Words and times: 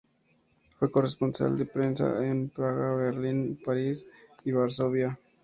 Fue 0.79 0.89
corresponsal 0.91 1.59
de 1.59 1.67
prensa 1.67 2.25
en 2.25 2.49
Praga, 2.49 2.95
Berlín, 2.95 3.59
París 3.63 4.07
y 4.43 4.51
Varsovia. 4.51 5.15